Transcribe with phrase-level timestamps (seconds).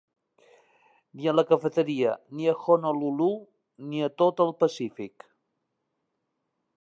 [1.17, 3.27] Ni a la cafeteria ni a Honolulu
[3.91, 5.27] ni a tot el Pacífic.